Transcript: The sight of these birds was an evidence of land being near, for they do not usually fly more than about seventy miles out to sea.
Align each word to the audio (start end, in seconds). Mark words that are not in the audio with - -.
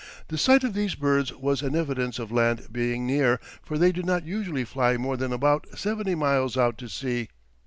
The 0.29 0.37
sight 0.39 0.63
of 0.63 0.73
these 0.73 0.95
birds 0.95 1.31
was 1.31 1.61
an 1.61 1.75
evidence 1.75 2.17
of 2.17 2.31
land 2.31 2.69
being 2.71 3.05
near, 3.05 3.39
for 3.61 3.77
they 3.77 3.91
do 3.91 4.01
not 4.01 4.25
usually 4.25 4.65
fly 4.65 4.97
more 4.97 5.15
than 5.15 5.31
about 5.31 5.67
seventy 5.77 6.15
miles 6.15 6.57
out 6.57 6.79
to 6.79 6.89
sea. 6.89 7.29